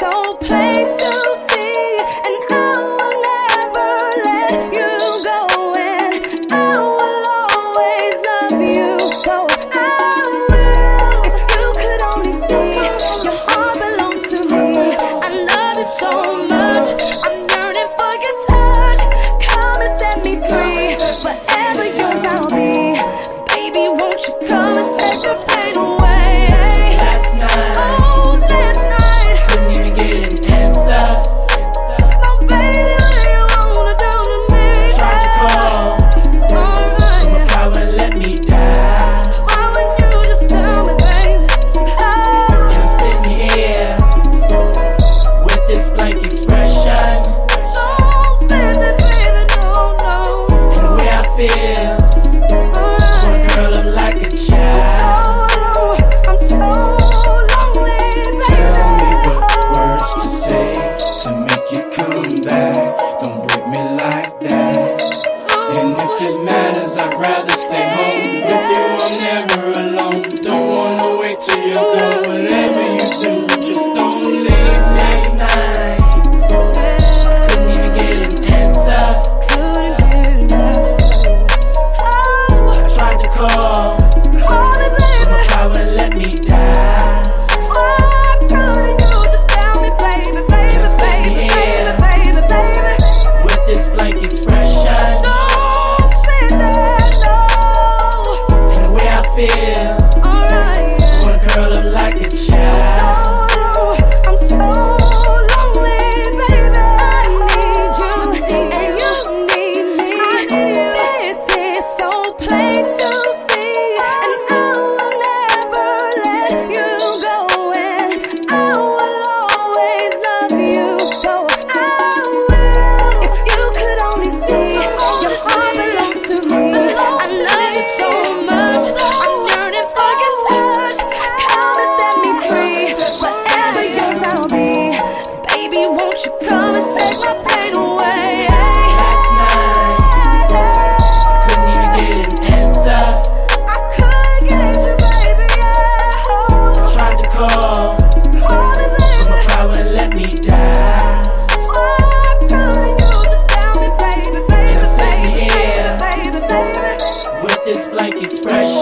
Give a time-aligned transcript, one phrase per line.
[0.00, 0.69] Don't play.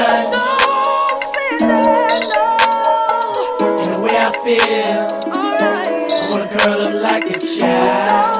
[0.00, 0.34] done.
[3.60, 8.39] And the way I feel, I wanna curl up like a child.